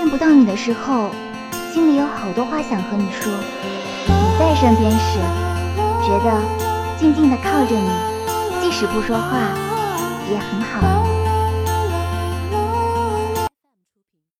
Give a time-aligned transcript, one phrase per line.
[0.00, 1.10] 见不到你的时候
[1.74, 3.30] 心里有好多话想和你说。
[4.06, 5.18] 你在身边时
[6.02, 6.42] 觉得
[6.98, 7.90] 静静的靠着你
[8.62, 9.52] 即使不说话
[10.30, 11.09] 也很好。